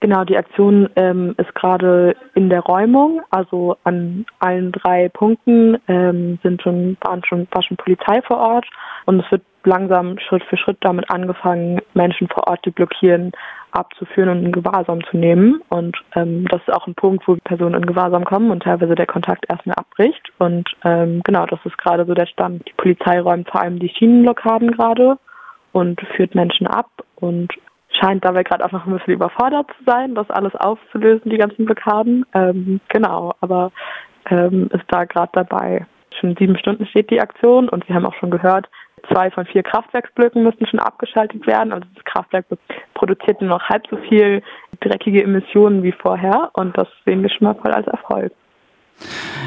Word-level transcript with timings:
Genau, 0.00 0.24
die 0.24 0.38
Aktion 0.38 0.88
ähm, 0.96 1.34
ist 1.36 1.54
gerade 1.54 2.16
in 2.34 2.48
der 2.48 2.60
Räumung. 2.60 3.20
Also 3.30 3.76
an 3.84 4.24
allen 4.38 4.72
drei 4.72 5.10
Punkten 5.10 5.76
ähm, 5.88 6.38
sind 6.42 6.62
schon, 6.62 6.96
waren 7.02 7.22
schon, 7.24 7.46
war 7.50 7.62
schon 7.62 7.76
Polizei 7.76 8.22
vor 8.22 8.38
Ort 8.38 8.66
und 9.04 9.20
es 9.20 9.30
wird 9.30 9.42
langsam 9.64 10.18
Schritt 10.18 10.42
für 10.44 10.56
Schritt 10.56 10.78
damit 10.80 11.10
angefangen, 11.10 11.82
Menschen 11.92 12.28
vor 12.28 12.48
Ort, 12.48 12.64
die 12.64 12.70
blockieren, 12.70 13.32
abzuführen 13.72 14.30
und 14.30 14.44
in 14.46 14.52
Gewahrsam 14.52 15.04
zu 15.04 15.18
nehmen. 15.18 15.60
Und 15.68 15.96
ähm, 16.16 16.46
das 16.48 16.62
ist 16.62 16.72
auch 16.72 16.86
ein 16.86 16.94
Punkt, 16.94 17.28
wo 17.28 17.36
Personen 17.36 17.74
in 17.74 17.86
Gewahrsam 17.86 18.24
kommen 18.24 18.50
und 18.50 18.62
teilweise 18.62 18.94
der 18.94 19.06
Kontakt 19.06 19.44
erstmal 19.50 19.76
abbricht. 19.76 20.32
Und 20.38 20.66
ähm, 20.82 21.20
genau, 21.24 21.44
das 21.44 21.60
ist 21.64 21.76
gerade 21.76 22.06
so 22.06 22.14
der 22.14 22.26
Stand. 22.26 22.66
Die 22.66 22.72
Polizei 22.72 23.20
räumt 23.20 23.50
vor 23.50 23.60
allem 23.60 23.78
die 23.78 23.90
Schienenblockaden 23.90 24.70
gerade 24.70 25.18
und 25.72 26.00
führt 26.16 26.34
Menschen 26.34 26.66
ab 26.66 26.88
und 27.16 27.52
scheint 28.00 28.24
dabei 28.24 28.42
gerade 28.42 28.64
auch 28.64 28.72
noch 28.72 28.86
ein 28.86 28.92
bisschen 28.92 29.14
überfordert 29.14 29.66
zu 29.78 29.84
sein, 29.84 30.14
das 30.14 30.30
alles 30.30 30.54
aufzulösen, 30.54 31.30
die 31.30 31.38
ganzen 31.38 31.64
Blockaden. 31.64 32.24
Ähm, 32.34 32.80
genau, 32.88 33.34
aber 33.40 33.72
ähm, 34.30 34.68
ist 34.72 34.84
da 34.88 35.04
gerade 35.04 35.30
dabei. 35.32 35.86
Schon 36.18 36.36
sieben 36.36 36.58
Stunden 36.58 36.86
steht 36.86 37.10
die 37.10 37.20
Aktion 37.20 37.68
und 37.68 37.88
wir 37.88 37.94
haben 37.94 38.06
auch 38.06 38.14
schon 38.14 38.30
gehört, 38.30 38.68
zwei 39.12 39.30
von 39.30 39.46
vier 39.46 39.62
Kraftwerksblöcken 39.62 40.42
müssen 40.42 40.66
schon 40.66 40.80
abgeschaltet 40.80 41.46
werden. 41.46 41.72
Also 41.72 41.86
das 41.94 42.04
Kraftwerk 42.04 42.46
produziert 42.94 43.40
nur 43.40 43.50
noch 43.50 43.68
halb 43.68 43.86
so 43.88 43.96
viel 43.96 44.42
dreckige 44.80 45.22
Emissionen 45.22 45.82
wie 45.82 45.92
vorher 45.92 46.50
und 46.54 46.76
das 46.76 46.88
sehen 47.04 47.22
wir 47.22 47.30
schon 47.30 47.46
mal 47.46 47.54
voll 47.54 47.72
als 47.72 47.86
Erfolg. 47.86 48.32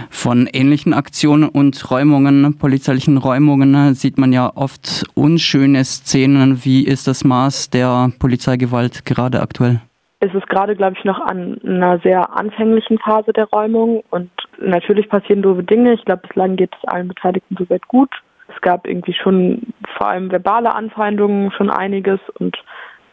Von 0.10 0.48
ähnlichen 0.52 0.94
Aktionen 0.94 1.50
und 1.50 1.90
Räumungen, 1.92 2.58
polizeilichen 2.58 3.18
Räumungen, 3.18 3.94
sieht 3.96 4.18
man 4.18 4.34
ja 4.34 4.52
oft 4.56 5.06
unschöne 5.16 5.84
Szenen. 5.84 6.64
Wie 6.64 6.86
ist 6.86 7.08
das 7.08 7.24
Maß 7.24 7.70
der 7.70 8.12
Polizeigewalt 8.20 9.06
gerade 9.06 9.42
aktuell? 9.42 9.82
Es 10.20 10.34
ist 10.34 10.48
gerade, 10.48 10.76
glaube 10.76 10.96
ich, 10.98 11.04
noch 11.04 11.20
an 11.20 11.60
einer 11.66 12.00
sehr 12.00 12.34
anfänglichen 12.38 12.98
Phase 13.00 13.34
der 13.34 13.46
Räumung 13.46 14.04
und 14.10 14.30
natürlich 14.58 15.10
passieren 15.10 15.42
doofe 15.42 15.64
Dinge. 15.64 15.94
Ich 15.94 16.06
glaube, 16.06 16.28
bislang 16.28 16.56
geht 16.56 16.72
es 16.78 16.88
allen 16.88 17.10
Beteiligten 17.10 17.58
soweit 17.60 17.86
gut. 17.90 18.10
Es 18.48 18.62
gab 18.62 18.88
irgendwie 18.88 19.14
schon 19.14 19.74
vor 19.98 20.08
allem 20.08 20.32
verbale 20.32 20.74
Anfeindungen, 20.74 21.52
schon 21.52 21.70
einiges 21.70 22.20
und 22.40 22.58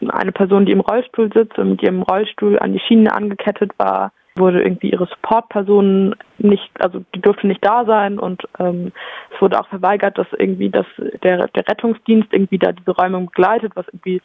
eine 0.07 0.31
Person, 0.31 0.65
die 0.65 0.71
im 0.71 0.79
Rollstuhl 0.79 1.31
sitzt 1.33 1.57
und 1.59 1.71
mit 1.71 1.83
ihrem 1.83 2.01
Rollstuhl 2.01 2.57
an 2.59 2.73
die 2.73 2.79
Schienen 2.79 3.07
angekettet 3.07 3.71
war, 3.77 4.11
wurde 4.35 4.61
irgendwie 4.61 4.91
ihre 4.91 5.07
Supportpersonen 5.07 6.15
nicht, 6.37 6.69
also 6.79 7.03
die 7.13 7.21
durfte 7.21 7.47
nicht 7.47 7.65
da 7.65 7.85
sein 7.85 8.17
und 8.17 8.43
ähm, 8.59 8.91
es 9.33 9.41
wurde 9.41 9.59
auch 9.59 9.67
verweigert, 9.67 10.17
dass 10.17 10.27
irgendwie 10.37 10.69
das, 10.69 10.85
der, 11.23 11.47
der 11.47 11.67
Rettungsdienst 11.67 12.31
irgendwie 12.31 12.57
da 12.57 12.71
diese 12.71 12.91
Räumung 12.91 13.27
begleitet, 13.27 13.73
was 13.75 13.87
irgendwie 13.89 14.21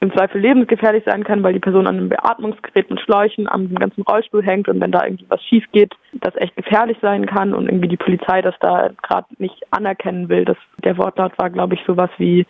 im 0.00 0.12
Zweifel 0.12 0.40
lebensgefährlich 0.40 1.02
sein 1.04 1.24
kann, 1.24 1.42
weil 1.42 1.54
die 1.54 1.58
Person 1.58 1.86
an 1.86 1.96
einem 1.96 2.08
Beatmungsgerät 2.08 2.88
mit 2.88 3.00
Schläuchen 3.00 3.48
am 3.48 3.74
ganzen 3.74 4.02
Rollstuhl 4.02 4.44
hängt 4.44 4.68
und 4.68 4.80
wenn 4.80 4.92
da 4.92 5.04
irgendwie 5.04 5.26
was 5.28 5.42
schief 5.42 5.64
geht, 5.72 5.92
das 6.12 6.36
echt 6.36 6.54
gefährlich 6.56 6.98
sein 7.02 7.26
kann 7.26 7.52
und 7.52 7.66
irgendwie 7.66 7.88
die 7.88 7.96
Polizei 7.96 8.40
das 8.40 8.54
da 8.60 8.90
gerade 9.02 9.26
nicht 9.38 9.60
anerkennen 9.72 10.28
will. 10.28 10.44
Das, 10.44 10.56
der 10.84 10.96
Wortlaut 10.98 11.36
war, 11.38 11.50
glaube 11.50 11.74
ich, 11.74 11.80
sowas 11.84 12.10
wie, 12.18 12.46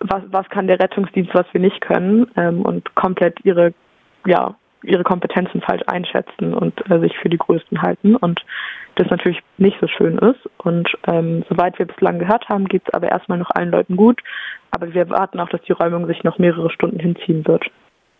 was, 0.00 0.22
was 0.28 0.48
kann 0.50 0.68
der 0.68 0.78
Rettungsdienst, 0.78 1.34
was 1.34 1.46
wir 1.52 1.60
nicht 1.60 1.80
können 1.80 2.30
ähm, 2.36 2.62
und 2.62 2.94
komplett 2.94 3.44
ihre, 3.44 3.74
ja, 4.24 4.54
ihre 4.84 5.04
Kompetenzen 5.04 5.60
falsch 5.60 5.82
einschätzen 5.86 6.54
und 6.54 6.78
äh, 6.90 6.98
sich 7.00 7.16
für 7.18 7.28
die 7.28 7.38
Größten 7.38 7.82
halten 7.82 8.16
und 8.16 8.40
das 8.96 9.10
natürlich 9.10 9.40
nicht 9.58 9.76
so 9.80 9.88
schön 9.88 10.18
ist. 10.18 10.48
Und 10.58 10.88
ähm, 11.06 11.44
soweit 11.48 11.78
wir 11.78 11.86
bislang 11.86 12.18
gehört 12.18 12.48
haben, 12.48 12.66
geht 12.66 12.82
es 12.86 12.94
aber 12.94 13.08
erstmal 13.08 13.38
noch 13.38 13.50
allen 13.50 13.70
Leuten 13.70 13.96
gut. 13.96 14.20
Aber 14.70 14.92
wir 14.92 15.02
erwarten 15.02 15.40
auch, 15.40 15.48
dass 15.48 15.62
die 15.62 15.72
Räumung 15.72 16.06
sich 16.06 16.24
noch 16.24 16.38
mehrere 16.38 16.70
Stunden 16.70 16.98
hinziehen 16.98 17.46
wird. 17.46 17.64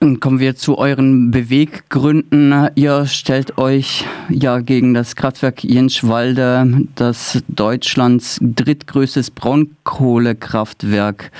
Dann 0.01 0.21
kommen 0.21 0.39
wir 0.39 0.55
zu 0.55 0.77
euren 0.77 1.31
Beweggründen. 1.31 2.69
Ihr 2.75 3.07
stellt 3.07 3.57
euch 3.57 4.05
ja 4.29 4.59
gegen 4.59 4.93
das 4.93 5.17
Kraftwerk 5.17 5.65
Jenschwalde, 5.65 6.67
das 6.95 7.43
Deutschlands 7.49 8.39
drittgrößtes 8.43 9.31
Braunkohlekraftwerk 9.31 11.31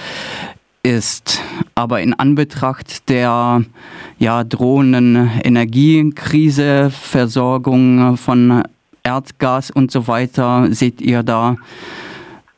ist. 0.83 1.43
Aber 1.75 2.01
in 2.01 2.15
Anbetracht 2.15 3.09
der 3.09 3.63
ja, 4.19 4.45
drohenden 4.45 5.31
Energiekrise, 5.43 6.91
Versorgung 6.91 8.17
von 8.17 8.63
Erdgas 9.03 9.71
und 9.71 9.91
so 9.91 10.07
weiter, 10.07 10.69
seht 10.71 11.01
ihr 11.01 11.23
da 11.23 11.57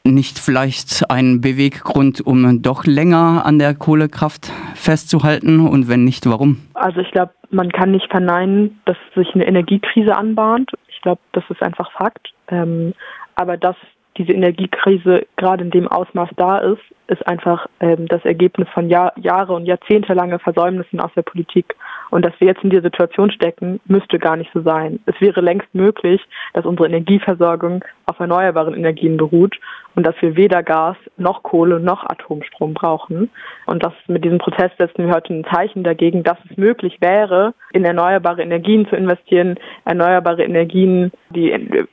nicht 0.05 0.39
vielleicht 0.39 1.11
einen 1.11 1.41
Beweggrund, 1.41 2.21
um 2.21 2.63
doch 2.63 2.85
länger 2.85 3.45
an 3.45 3.59
der 3.59 3.75
Kohlekraft 3.75 4.53
festzuhalten? 4.75 5.67
Und 5.67 5.89
wenn 5.89 6.05
nicht, 6.05 6.27
warum? 6.27 6.61
Also 6.75 7.01
ich 7.01 7.11
glaube, 7.11 7.33
man 7.51 7.71
kann 7.73 7.93
nicht 7.93 8.11
verneinen, 8.11 8.81
dass 8.85 8.97
sich 9.15 9.35
eine 9.35 9.47
Energiekrise 9.47 10.17
anbahnt. 10.17 10.71
Ich 10.89 11.01
glaube, 11.01 11.21
das 11.33 11.45
ist 11.49 11.63
einfach 11.63 11.91
Fakt. 11.93 12.33
Ähm, 12.49 12.95
aber 13.35 13.57
dass 13.57 13.77
diese 14.17 14.33
Energiekrise 14.33 15.27
gerade 15.37 15.65
in 15.65 15.71
dem 15.71 15.89
Ausmaß 15.89 16.31
da 16.37 16.59
ist, 16.59 16.83
ist 17.09 17.27
einfach 17.27 17.66
das 17.79 18.25
Ergebnis 18.25 18.69
von 18.73 18.89
Jahr, 18.89 19.13
Jahre 19.17 19.53
und 19.53 19.67
Jahrzehntelange 19.67 20.39
Versäumnissen 20.39 21.01
aus 21.01 21.11
der 21.15 21.23
Politik. 21.23 21.75
Und 22.11 22.25
dass 22.25 22.33
wir 22.39 22.49
jetzt 22.49 22.63
in 22.65 22.71
dieser 22.71 22.83
Situation 22.83 23.31
stecken, 23.31 23.81
müsste 23.87 24.19
gar 24.19 24.37
nicht 24.37 24.51
so 24.55 24.63
sein. 24.63 25.01
Es 25.07 25.21
wäre 25.21 25.41
längst 25.41 25.75
möglich, 25.75 26.23
dass 26.55 26.65
unsere 26.65 26.89
Energieversorgung 26.89 27.85
auf 28.07 28.19
erneuerbaren 28.19 28.75
Energien 28.75 29.17
beruht 29.17 29.59
und 29.95 30.07
dass 30.07 30.15
wir 30.21 30.37
weder 30.37 30.63
Gas 30.63 30.97
noch 31.17 31.43
Kohle 31.43 31.81
noch 31.81 32.05
Atomstrom 32.05 32.75
brauchen. 32.75 33.31
Und 33.67 33.85
das 33.85 33.93
mit 34.07 34.25
diesem 34.25 34.39
Prozess 34.39 34.71
setzen 34.79 35.07
wir 35.07 35.15
heute 35.15 35.35
ein 35.35 35.45
Zeichen 35.53 35.85
dagegen, 35.85 36.23
dass 36.23 36.39
es 36.49 36.57
möglich 36.57 36.99
wäre, 37.01 37.55
in 37.73 37.85
erneuerbare 37.85 38.43
Energien 38.43 38.87
zu 38.89 38.97
investieren, 38.97 39.59
erneuerbare 39.85 40.45
Energien, 40.45 41.13
die 41.31 41.51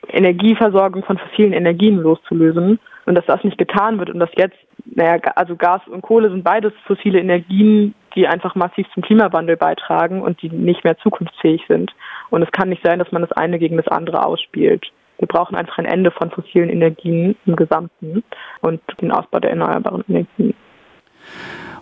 Energieversorgung 0.10 1.04
von 1.04 1.18
fossilen 1.18 1.54
Energien 1.54 1.98
loszulösen 1.98 2.80
und 3.06 3.16
dass 3.16 3.26
das 3.26 3.44
nicht 3.44 3.58
getan 3.58 4.00
wird 4.00 4.10
und 4.10 4.20
dass 4.20 4.30
jetzt, 4.36 4.58
naja, 4.86 5.20
also 5.36 5.56
Gas 5.56 5.82
und 5.88 6.02
Kohle 6.02 6.30
sind 6.30 6.44
beides 6.44 6.74
fossile 6.86 7.20
Energien, 7.20 7.94
die 8.16 8.28
einfach 8.28 8.56
massiv 8.56 8.88
zum 8.94 9.04
Klimawandel 9.04 9.58
beitragen 9.58 10.22
und 10.22 10.42
die 10.42 10.50
nicht 10.50 10.84
mehr 10.84 10.98
zukunftsfähig 11.00 11.64
sind. 11.68 11.92
Und 12.30 12.44
es 12.44 12.52
kann 12.52 12.70
nicht 12.70 12.84
sein, 12.84 13.00
dass 13.00 13.12
man 13.12 13.22
das 13.22 13.32
eine 13.34 13.60
gegen 13.60 13.78
das 13.78 13.88
andere 13.88 14.26
ausspielt. 14.26 14.92
Wir 15.20 15.28
brauchen 15.28 15.56
einfach 15.56 15.78
ein 15.78 15.86
Ende 15.86 16.12
von 16.12 16.32
fossilen 16.32 16.70
Energien 16.70 17.36
im 17.46 17.56
Gesamten 17.56 18.24
und 18.62 18.82
den 19.02 19.12
Ausbau 19.12 19.40
der 19.40 19.52
erneuerbaren 19.52 20.04
Energien. 20.08 20.54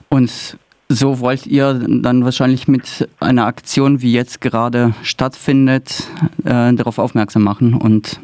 Und 0.09 0.57
so 0.89 1.19
wollt 1.21 1.47
ihr 1.47 1.73
dann 1.73 2.25
wahrscheinlich 2.25 2.67
mit 2.67 3.07
einer 3.19 3.45
Aktion, 3.45 4.01
wie 4.01 4.13
jetzt 4.13 4.41
gerade 4.41 4.93
stattfindet, 5.03 6.09
äh, 6.43 6.73
darauf 6.73 6.99
aufmerksam 6.99 7.43
machen 7.43 7.73
und 7.73 8.19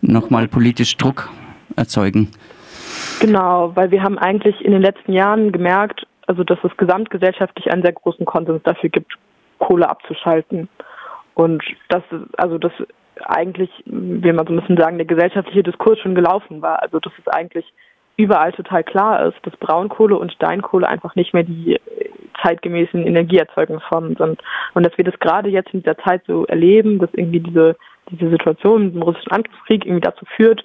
nochmal 0.00 0.48
politisch 0.48 0.96
Druck 0.96 1.30
erzeugen. 1.76 2.30
Genau, 3.20 3.72
weil 3.74 3.90
wir 3.90 4.02
haben 4.02 4.18
eigentlich 4.18 4.60
in 4.64 4.72
den 4.72 4.82
letzten 4.82 5.12
Jahren 5.12 5.52
gemerkt, 5.52 6.06
also 6.26 6.44
dass 6.44 6.58
es 6.62 6.76
gesamtgesellschaftlich 6.76 7.70
einen 7.70 7.82
sehr 7.82 7.92
großen 7.92 8.24
Konsens 8.24 8.62
dafür 8.64 8.90
gibt, 8.90 9.12
Kohle 9.58 9.88
abzuschalten. 9.88 10.68
Und 11.34 11.62
das, 11.88 12.02
also 12.36 12.58
das 12.58 12.72
eigentlich, 13.24 13.70
wie 13.86 14.32
man 14.32 14.46
so 14.46 14.52
ein 14.52 14.60
bisschen 14.60 14.76
sagen, 14.76 14.98
der 14.98 15.06
gesellschaftliche 15.06 15.62
Diskurs 15.62 15.98
schon 16.00 16.14
gelaufen 16.14 16.62
war. 16.62 16.82
Also 16.82 16.98
dass 16.98 17.12
es 17.18 17.28
eigentlich 17.28 17.72
überall 18.16 18.52
total 18.52 18.84
klar 18.84 19.26
ist, 19.26 19.38
dass 19.42 19.56
Braunkohle 19.56 20.16
und 20.16 20.32
Steinkohle 20.32 20.88
einfach 20.88 21.14
nicht 21.14 21.32
mehr 21.32 21.44
die 21.44 21.78
zeitgemäßen 22.42 23.06
Energieerzeugungsformen 23.06 24.16
sind. 24.16 24.42
Und 24.74 24.82
dass 24.84 24.96
wir 24.96 25.04
das 25.04 25.18
gerade 25.18 25.48
jetzt 25.48 25.72
in 25.72 25.82
dieser 25.82 25.98
Zeit 25.98 26.22
so 26.26 26.44
erleben, 26.46 26.98
dass 26.98 27.10
irgendwie 27.12 27.40
diese, 27.40 27.76
diese 28.10 28.30
Situation 28.30 28.86
mit 28.86 28.94
dem 28.94 29.02
russischen 29.02 29.32
Angriffskrieg 29.32 29.86
irgendwie 29.86 30.00
dazu 30.00 30.24
führt, 30.36 30.62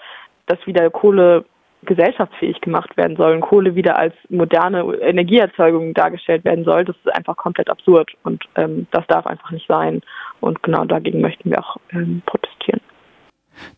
dass 0.47 0.65
wieder 0.65 0.89
Kohle 0.89 1.45
gesellschaftsfähig 1.85 2.59
gemacht 2.61 2.97
werden 2.97 3.15
soll 3.17 3.33
und 3.33 3.41
Kohle 3.41 3.75
wieder 3.75 3.97
als 3.97 4.13
moderne 4.29 4.81
Energieerzeugung 4.99 5.93
dargestellt 5.93 6.43
werden 6.43 6.65
soll, 6.65 6.85
das 6.85 6.95
ist 6.97 7.15
einfach 7.15 7.37
komplett 7.37 7.69
absurd 7.69 8.11
und 8.23 8.43
ähm, 8.55 8.87
das 8.91 9.05
darf 9.07 9.27
einfach 9.27 9.51
nicht 9.51 9.67
sein. 9.67 10.01
Und 10.41 10.61
genau 10.63 10.85
dagegen 10.85 11.21
möchten 11.21 11.49
wir 11.49 11.59
auch 11.59 11.77
ähm, 11.91 12.21
protestieren. 12.25 12.81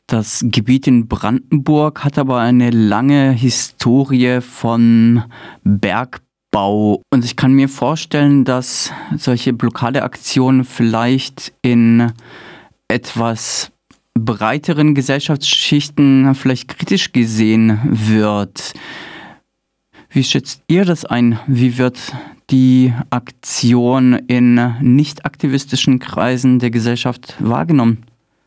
Das 0.07 0.43
Gebiet 0.45 0.87
in 0.87 1.07
Brandenburg 1.07 2.03
hat 2.03 2.17
aber 2.17 2.39
eine 2.39 2.69
lange 2.69 3.31
Historie 3.31 4.41
von 4.41 5.23
Bergbau. 5.63 7.01
Und 7.13 7.23
ich 7.23 7.37
kann 7.37 7.53
mir 7.53 7.69
vorstellen, 7.69 8.43
dass 8.43 8.93
solche 9.15 9.53
Blockadeaktionen 9.53 10.63
vielleicht 10.63 11.53
in 11.61 12.11
etwas 12.89 13.71
breiteren 14.25 14.95
Gesellschaftsschichten 14.95 16.33
vielleicht 16.35 16.67
kritisch 16.67 17.11
gesehen 17.11 17.79
wird. 17.83 18.73
Wie 20.09 20.23
schätzt 20.23 20.63
ihr 20.67 20.85
das 20.85 21.05
ein? 21.05 21.39
Wie 21.47 21.77
wird 21.77 22.13
die 22.49 22.93
Aktion 23.11 24.13
in 24.27 24.59
nicht 24.81 25.25
aktivistischen 25.25 25.99
Kreisen 25.99 26.59
der 26.59 26.71
Gesellschaft 26.71 27.35
wahrgenommen? 27.39 28.05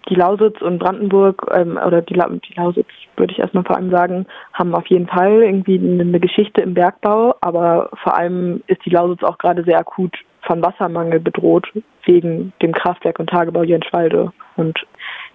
Die 0.08 0.16
Lausitz 0.16 0.60
und 0.60 0.80
Brandenburg 0.80 1.46
ähm, 1.54 1.78
oder 1.86 2.02
die, 2.02 2.14
La 2.14 2.28
die 2.28 2.54
Lausitz 2.56 2.88
würde 3.16 3.32
ich 3.32 3.38
erstmal 3.38 3.62
vor 3.64 3.76
allem 3.76 3.90
sagen, 3.90 4.26
haben 4.52 4.74
auf 4.74 4.86
jeden 4.88 5.06
Fall 5.06 5.42
irgendwie 5.42 5.78
eine 5.78 6.18
Geschichte 6.18 6.60
im 6.60 6.74
Bergbau, 6.74 7.36
aber 7.40 7.88
vor 8.02 8.16
allem 8.16 8.62
ist 8.66 8.84
die 8.84 8.90
Lausitz 8.90 9.22
auch 9.22 9.38
gerade 9.38 9.62
sehr 9.62 9.78
akut 9.78 10.16
von 10.42 10.60
Wassermangel 10.60 11.20
bedroht 11.20 11.68
wegen 12.04 12.52
dem 12.60 12.72
Kraftwerk 12.72 13.20
und 13.20 13.30
Tagebau 13.30 13.62
Jenschwalde. 13.62 14.32
Und 14.56 14.76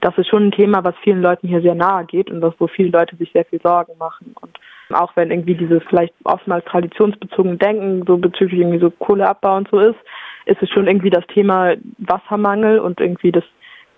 das 0.01 0.17
ist 0.17 0.27
schon 0.27 0.47
ein 0.47 0.51
Thema, 0.51 0.83
was 0.83 0.95
vielen 1.03 1.21
Leuten 1.21 1.47
hier 1.47 1.61
sehr 1.61 1.75
nahe 1.75 2.05
geht 2.05 2.29
und 2.29 2.41
wo 2.59 2.67
viele 2.67 2.89
Leute 2.89 3.15
sich 3.15 3.31
sehr 3.31 3.45
viel 3.45 3.61
Sorgen 3.61 3.93
machen. 3.97 4.35
Und 4.41 4.57
auch 4.93 5.15
wenn 5.15 5.31
irgendwie 5.31 5.55
dieses 5.55 5.81
vielleicht 5.89 6.13
oftmals 6.23 6.65
traditionsbezogene 6.65 7.57
Denken 7.57 8.03
so 8.05 8.17
bezüglich 8.17 8.61
irgendwie 8.61 8.79
so 8.79 8.89
Kohleabbau 8.91 9.57
und 9.57 9.67
so 9.69 9.79
ist, 9.79 9.97
ist 10.45 10.61
es 10.61 10.69
schon 10.69 10.87
irgendwie 10.87 11.09
das 11.09 11.25
Thema 11.27 11.73
Wassermangel 11.97 12.79
und 12.79 12.99
irgendwie 12.99 13.31
das 13.31 13.43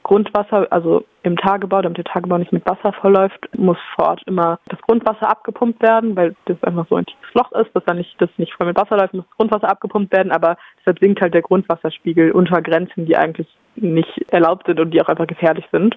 Grundwasser, 0.09 0.65
also 0.71 1.05
im 1.21 1.37
Tagebau, 1.37 1.83
damit 1.83 1.99
der 1.99 2.03
Tagebau 2.03 2.39
nicht 2.39 2.51
mit 2.51 2.65
Wasser 2.65 2.93
verläuft, 2.93 3.47
muss 3.55 3.77
vor 3.93 4.07
Ort 4.07 4.23
immer 4.25 4.57
das 4.67 4.81
Grundwasser 4.81 5.29
abgepumpt 5.29 5.83
werden, 5.83 6.15
weil 6.15 6.35
das 6.45 6.57
einfach 6.63 6.87
so 6.89 6.95
ein 6.95 7.05
tiefes 7.05 7.33
Loch 7.35 7.51
ist, 7.51 7.69
dass 7.75 7.85
dann 7.85 7.97
nicht, 7.97 8.19
das 8.19 8.31
nicht 8.37 8.51
voll 8.55 8.65
mit 8.65 8.75
Wasser 8.75 8.97
läuft, 8.97 9.13
muss 9.13 9.25
das 9.27 9.37
Grundwasser 9.37 9.69
abgepumpt 9.69 10.11
werden, 10.11 10.31
aber 10.31 10.57
deshalb 10.79 10.97
sinkt 10.97 11.21
halt 11.21 11.35
der 11.35 11.43
Grundwasserspiegel 11.43 12.31
unter 12.31 12.59
Grenzen, 12.63 13.05
die 13.05 13.15
eigentlich 13.15 13.47
nicht 13.75 14.25
erlaubt 14.31 14.65
sind 14.65 14.79
und 14.79 14.89
die 14.95 14.99
auch 14.99 15.09
einfach 15.09 15.27
gefährlich 15.27 15.65
sind. 15.71 15.95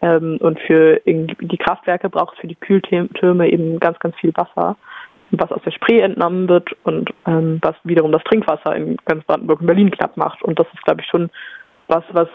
Ähm, 0.00 0.38
und 0.40 0.58
für 0.60 1.02
die 1.04 1.58
Kraftwerke 1.58 2.08
braucht 2.08 2.36
es 2.36 2.40
für 2.40 2.48
die 2.48 2.54
Kühltürme 2.54 3.46
eben 3.50 3.78
ganz, 3.78 3.98
ganz 3.98 4.16
viel 4.16 4.32
Wasser 4.36 4.76
was 5.32 5.52
aus 5.52 5.62
der 5.64 5.70
Spree 5.70 6.00
entnommen 6.00 6.48
wird 6.48 6.70
und 6.82 7.10
ähm, 7.24 7.60
was 7.62 7.76
wiederum 7.84 8.10
das 8.10 8.24
Trinkwasser 8.24 8.74
in 8.74 8.96
ganz 9.04 9.22
Brandenburg 9.26 9.60
und 9.60 9.66
Berlin 9.68 9.92
knapp 9.92 10.16
macht. 10.16 10.42
Und 10.42 10.58
das 10.58 10.66
ist, 10.74 10.82
glaube 10.82 11.02
ich, 11.02 11.06
schon 11.06 11.30
was, 11.86 12.02
was 12.10 12.28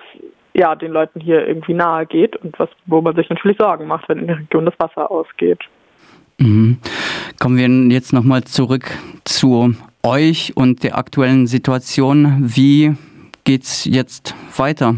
ja 0.55 0.75
den 0.75 0.91
Leuten 0.91 1.19
hier 1.19 1.47
irgendwie 1.47 1.73
nahe 1.73 2.05
geht 2.05 2.35
und 2.37 2.57
was, 2.59 2.69
wo 2.85 3.01
man 3.01 3.15
sich 3.15 3.29
natürlich 3.29 3.57
Sorgen 3.57 3.87
macht, 3.87 4.07
wenn 4.09 4.19
in 4.19 4.27
der 4.27 4.37
Region 4.39 4.65
das 4.65 4.75
Wasser 4.79 5.11
ausgeht. 5.11 5.59
Mhm. 6.37 6.77
Kommen 7.39 7.57
wir 7.57 7.93
jetzt 7.93 8.13
nochmal 8.13 8.43
zurück 8.43 8.91
zu 9.23 9.73
euch 10.03 10.53
und 10.55 10.83
der 10.83 10.97
aktuellen 10.97 11.47
Situation. 11.47 12.37
Wie 12.41 12.95
geht's 13.43 13.85
jetzt 13.85 14.35
weiter? 14.57 14.95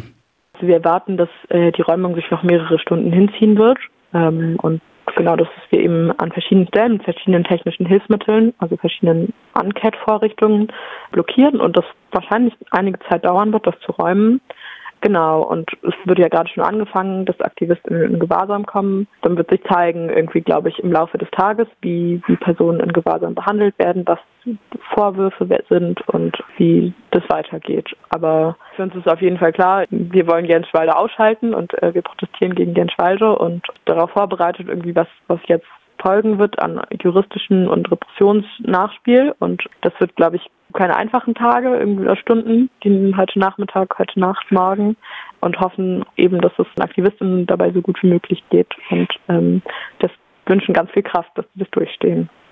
Also 0.54 0.68
wir 0.68 0.76
erwarten, 0.76 1.18
dass 1.18 1.30
äh, 1.50 1.72
die 1.72 1.82
Räumung 1.82 2.16
sich 2.16 2.30
noch 2.32 2.44
mehrere 2.44 2.80
Stunden 2.80 3.12
hinziehen 3.12 3.58
wird. 3.58 3.78
Ähm, 4.14 4.58
und 4.62 4.82
genau 5.16 5.36
das 5.36 5.48
ist 5.58 5.72
wir 5.72 5.80
eben 5.80 6.12
an 6.20 6.32
verschiedenen 6.32 6.68
Stellen 6.68 6.94
mit 6.94 7.04
verschiedenen 7.04 7.44
technischen 7.44 7.86
Hilfsmitteln, 7.86 8.54
also 8.58 8.76
verschiedenen 8.78 9.34
Ancat-Vorrichtungen 9.54 10.68
blockieren 11.12 11.60
und 11.60 11.78
das 11.78 11.86
wahrscheinlich 12.12 12.54
einige 12.72 13.00
Zeit 13.10 13.26
dauern 13.26 13.54
wird, 13.54 13.68
das 13.68 13.76
zu 13.86 13.92
räumen. 13.92 14.42
Genau, 15.02 15.44
und 15.44 15.70
es 15.84 15.94
wird 16.06 16.20
ja 16.20 16.28
gerade 16.28 16.50
schon 16.50 16.64
angefangen, 16.64 17.26
dass 17.26 17.40
Aktivisten 17.40 18.02
in 18.02 18.20
Gewahrsam 18.20 18.66
kommen. 18.66 19.08
Dann 19.22 19.38
wird 19.38 19.50
sich 19.50 19.64
zeigen, 19.64 20.10
irgendwie, 20.10 20.42
glaube 20.42 20.70
ich, 20.70 20.80
im 20.80 20.92
Laufe 20.92 21.18
des 21.18 21.30
Tages, 21.32 21.68
wie, 21.82 22.22
wie 22.26 22.36
Personen 22.36 22.80
in 22.80 22.92
Gewahrsam 22.92 23.36
behandelt 23.36 23.78
werden, 23.78 24.04
was 24.08 24.20
Vorwürfe 24.94 25.48
sind 25.70 26.02
und 26.08 26.38
wie 26.58 26.94
das 27.12 27.24
weitergeht. 27.30 27.96
Aber 28.10 28.58
für 28.76 28.84
uns 28.84 28.96
ist 28.96 29.08
auf 29.08 29.22
jeden 29.22 29.38
Fall 29.38 29.54
klar, 29.54 29.86
wir 29.90 30.28
wollen 30.28 30.48
Genschwalde 30.48 30.96
ausschalten 30.96 31.54
und 31.54 31.74
äh, 31.84 31.94
wir 31.94 32.02
protestieren 32.02 32.56
gegen 32.56 32.74
Genschwalde 32.74 33.38
und 33.38 33.66
darauf 33.86 34.12
vorbereitet 34.12 34.68
irgendwie, 34.68 34.96
was, 34.96 35.08
was 35.28 35.40
jetzt 35.48 35.68
folgen 36.02 36.40
wird 36.40 36.60
an 36.60 36.82
juristischen 37.02 37.68
und 37.68 37.92
Repressionsnachspiel. 37.92 39.36
Und 39.40 39.64
das 39.82 39.94
wird, 40.00 40.16
glaube 40.16 40.38
ich, 40.38 40.50
keine 40.74 40.96
einfachen 40.96 41.34
Tage, 41.34 41.76
irgendwie 41.78 42.04
oder 42.04 42.18
Stunden, 42.18 42.70
die 42.84 43.14
heute 43.16 43.40
Nachmittag, 43.40 43.98
heute 43.98 44.20
Nacht, 44.20 44.52
morgen 44.52 44.98
und 45.40 45.60
hoffen 45.60 46.04
eben, 46.18 46.42
dass 46.42 46.52
es 46.58 46.68
den 46.76 46.84
Aktivistinnen 46.84 47.46
dabei 47.46 47.72
so 47.72 47.82
gut 47.82 48.02
wie 48.04 48.08
möglich 48.08 48.44
geht 48.50 48.74
und 48.90 49.08
ähm, 49.30 49.62
das 50.00 50.12
wünschen 50.46 50.74
ganz 50.74 50.92
viel 50.92 51.04
Kraft, 51.04 51.30
dass 51.36 51.46
sie 51.54 51.60
das 51.62 51.70
durchstehen. 51.72 52.30